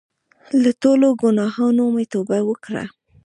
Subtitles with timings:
[0.61, 2.85] له ټولو ګناهونو مې توبه وکړه.